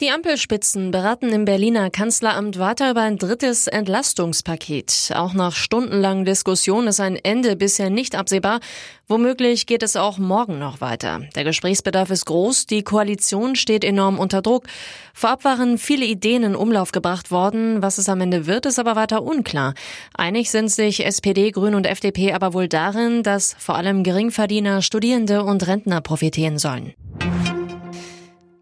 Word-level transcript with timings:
Die 0.00 0.12
Ampelspitzen 0.12 0.92
beraten 0.92 1.30
im 1.30 1.44
Berliner 1.44 1.90
Kanzleramt 1.90 2.56
weiter 2.60 2.92
über 2.92 3.00
ein 3.00 3.18
drittes 3.18 3.66
Entlastungspaket. 3.66 5.10
Auch 5.16 5.34
nach 5.34 5.56
stundenlangen 5.56 6.24
Diskussionen 6.24 6.86
ist 6.86 7.00
ein 7.00 7.16
Ende 7.16 7.56
bisher 7.56 7.90
nicht 7.90 8.14
absehbar. 8.14 8.60
Womöglich 9.08 9.66
geht 9.66 9.82
es 9.82 9.96
auch 9.96 10.18
morgen 10.18 10.60
noch 10.60 10.80
weiter. 10.80 11.22
Der 11.34 11.42
Gesprächsbedarf 11.42 12.10
ist 12.10 12.26
groß, 12.26 12.66
die 12.66 12.84
Koalition 12.84 13.56
steht 13.56 13.82
enorm 13.82 14.20
unter 14.20 14.40
Druck. 14.40 14.66
Vorab 15.14 15.42
waren 15.42 15.78
viele 15.78 16.04
Ideen 16.04 16.44
in 16.44 16.54
Umlauf 16.54 16.92
gebracht 16.92 17.32
worden. 17.32 17.82
Was 17.82 17.98
es 17.98 18.08
am 18.08 18.20
Ende 18.20 18.46
wird, 18.46 18.66
ist 18.66 18.78
aber 18.78 18.94
weiter 18.94 19.24
unklar. 19.24 19.74
Einig 20.14 20.52
sind 20.52 20.70
sich 20.70 21.04
SPD, 21.04 21.50
Grün 21.50 21.74
und 21.74 21.86
FDP 21.86 22.34
aber 22.34 22.54
wohl 22.54 22.68
darin, 22.68 23.24
dass 23.24 23.56
vor 23.58 23.74
allem 23.74 24.04
Geringverdiener, 24.04 24.80
Studierende 24.80 25.42
und 25.42 25.66
Rentner 25.66 26.00
profitieren 26.00 26.58
sollen. 26.58 26.94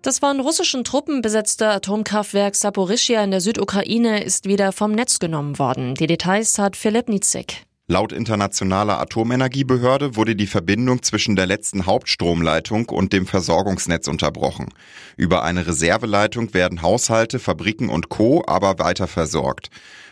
Das 0.07 0.21
von 0.21 0.39
russischen 0.39 0.85
Truppen 0.85 1.21
besetzte 1.21 1.67
Atomkraftwerk 1.67 2.55
Saporischia 2.55 3.25
in 3.25 3.33
der 3.33 3.41
Südukraine 3.41 4.23
ist 4.23 4.45
wieder 4.45 4.71
vom 4.71 4.93
Netz 4.93 5.19
genommen 5.19 5.59
worden. 5.59 5.97
Die 5.97 6.07
Details 6.07 6.61
hat 6.61 6.77
Philipp 6.77 7.09
Nitzig. 7.09 7.67
Laut 7.89 8.13
internationaler 8.13 9.01
Atomenergiebehörde 9.01 10.15
wurde 10.15 10.37
die 10.37 10.47
Verbindung 10.47 11.03
zwischen 11.03 11.35
der 11.35 11.47
letzten 11.47 11.87
Hauptstromleitung 11.87 12.89
und 12.89 13.13
dem 13.13 13.27
Versorgungsnetz 13.27 14.07
unterbrochen. 14.07 14.69
Über 15.17 15.43
eine 15.43 15.67
Reserveleitung 15.67 16.55
werden 16.55 16.83
Haushalte, 16.83 17.41
Fabriken 17.41 17.89
und 17.89 18.09
Co. 18.09 18.45
aber 18.47 18.79
weiter 18.79 19.09
versorgt. 19.09 19.71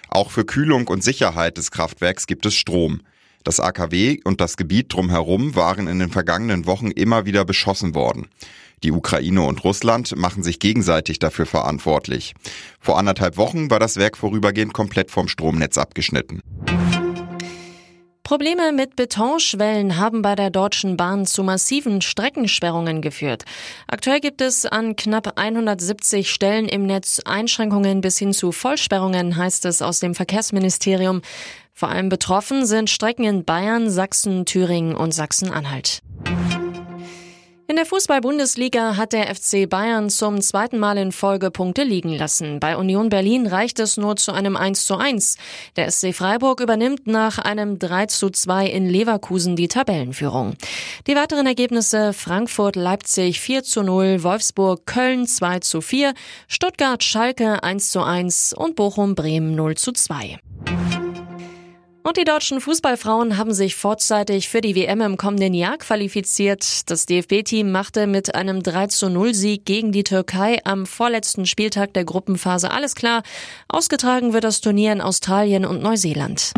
Auch 0.08 0.32
für 0.32 0.44
Kühlung 0.44 0.88
und 0.88 1.04
Sicherheit 1.04 1.56
des 1.56 1.70
Kraftwerks 1.70 2.26
gibt 2.26 2.46
es 2.46 2.54
Strom. 2.54 3.02
Das 3.44 3.60
AKW 3.60 4.19
und 4.24 4.41
das 4.41 4.56
Gebiet 4.56 4.92
drumherum 4.92 5.54
waren 5.54 5.86
in 5.86 6.00
den 6.00 6.10
vergangenen 6.10 6.66
Wochen 6.66 6.91
immer 6.91 7.26
wieder 7.26 7.44
beschossen 7.44 7.94
worden. 7.94 8.26
Die 8.84 8.92
Ukraine 8.92 9.42
und 9.42 9.64
Russland 9.64 10.14
machen 10.14 10.42
sich 10.42 10.58
gegenseitig 10.58 11.18
dafür 11.18 11.46
verantwortlich. 11.46 12.34
Vor 12.78 12.98
anderthalb 12.98 13.38
Wochen 13.38 13.70
war 13.70 13.80
das 13.80 13.96
Werk 13.96 14.18
vorübergehend 14.18 14.74
komplett 14.74 15.10
vom 15.10 15.26
Stromnetz 15.26 15.78
abgeschnitten. 15.78 16.42
Probleme 18.24 18.72
mit 18.72 18.96
Betonschwellen 18.96 19.96
haben 19.96 20.20
bei 20.20 20.34
der 20.34 20.50
Deutschen 20.50 20.98
Bahn 20.98 21.24
zu 21.24 21.42
massiven 21.42 22.02
Streckensperrungen 22.02 23.00
geführt. 23.00 23.44
Aktuell 23.86 24.20
gibt 24.20 24.42
es 24.42 24.66
an 24.66 24.96
knapp 24.96 25.38
170 25.38 26.30
Stellen 26.30 26.69
im 26.69 26.84
Netz 26.84 27.20
Einschränkungen 27.24 28.02
bis 28.02 28.19
hin 28.19 28.34
zu 28.34 28.52
Vollsperrungen, 28.52 29.36
heißt 29.36 29.64
es 29.64 29.80
aus 29.80 30.00
dem 30.00 30.14
Verkehrsministerium. 30.14 31.22
Vor 31.72 31.88
allem 31.88 32.10
betroffen 32.10 32.66
sind 32.66 32.88
Strecken 32.91 33.24
in 33.24 33.44
Bayern, 33.44 33.88
Sachsen, 33.88 34.44
Thüringen 34.44 34.94
und 34.94 35.12
Sachsen-Anhalt. 35.12 36.00
In 37.66 37.76
der 37.76 37.86
Fußball-Bundesliga 37.86 38.98
hat 38.98 39.14
der 39.14 39.34
FC 39.34 39.66
Bayern 39.66 40.10
zum 40.10 40.42
zweiten 40.42 40.78
Mal 40.78 40.98
in 40.98 41.12
Folge 41.12 41.50
Punkte 41.50 41.82
liegen 41.82 42.12
lassen. 42.12 42.60
Bei 42.60 42.76
Union 42.76 43.08
Berlin 43.08 43.46
reicht 43.46 43.78
es 43.78 43.96
nur 43.96 44.16
zu 44.16 44.32
einem 44.32 44.54
1 44.54 44.84
zu 44.84 44.96
1. 44.98 45.38
Der 45.76 45.90
SC 45.90 46.14
Freiburg 46.14 46.60
übernimmt 46.60 47.06
nach 47.06 47.38
einem 47.38 47.78
3 47.78 48.06
zu 48.06 48.28
2 48.28 48.66
in 48.66 48.90
Leverkusen 48.90 49.56
die 49.56 49.68
Tabellenführung. 49.68 50.56
Die 51.06 51.16
weiteren 51.16 51.46
Ergebnisse 51.46 52.12
Frankfurt, 52.12 52.76
Leipzig 52.76 53.40
4 53.40 53.62
zu 53.62 53.82
0, 53.82 54.22
Wolfsburg, 54.22 54.84
Köln 54.84 55.26
2 55.26 55.60
zu 55.60 55.80
4, 55.80 56.12
Stuttgart, 56.48 57.02
Schalke 57.02 57.62
1 57.62 57.90
zu 57.90 58.02
1 58.02 58.52
und 58.52 58.76
Bochum, 58.76 59.14
Bremen 59.14 59.54
0 59.54 59.76
zu 59.76 59.92
2. 59.92 60.38
Und 62.06 62.19
die 62.19 62.24
deutschen 62.24 62.60
Fußballfrauen 62.60 63.38
haben 63.38 63.55
sich 63.55 63.77
vorzeitig 63.77 64.50
für 64.50 64.60
die 64.60 64.74
WM 64.74 65.00
im 65.00 65.16
kommenden 65.16 65.55
Jahr 65.55 65.78
qualifiziert. 65.78 66.91
Das 66.91 67.06
DFB-Team 67.06 67.72
machte 67.72 68.06
mit 68.06 68.34
einem 68.34 68.62
3 68.62 68.88
zu 68.88 69.09
0 69.09 69.32
Sieg 69.32 69.65
gegen 69.65 69.91
die 69.91 70.04
Türkei 70.04 70.60
am 70.65 70.84
vorletzten 70.84 71.47
Spieltag 71.47 71.94
der 71.94 72.04
Gruppenphase 72.04 72.70
alles 72.70 72.94
klar. 72.94 73.22
Ausgetragen 73.69 74.34
wird 74.34 74.44
das 74.44 74.60
Turnier 74.60 74.92
in 74.92 75.00
Australien 75.00 75.65
und 75.65 75.82
Neuseeland. 75.82 76.53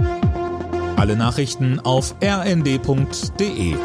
Alle 0.97 1.15
Nachrichten 1.15 1.78
auf 1.78 2.17
rnd.de 2.21 3.77